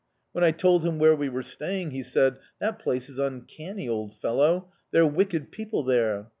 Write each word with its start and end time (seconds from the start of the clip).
When 0.31 0.43
I 0.43 0.49
told 0.49 0.83
him 0.83 0.97
where 0.97 1.15
we 1.15 1.29
were 1.29 1.43
staying, 1.43 1.91
he 1.91 2.01
said, 2.01 2.39
'That 2.57 2.79
place 2.79 3.07
is 3.07 3.19
uncanny, 3.19 3.87
old 3.87 4.15
fellow; 4.15 4.69
they're 4.89 5.05
wicked 5.05 5.51
people 5.51 5.83
there! 5.83 6.27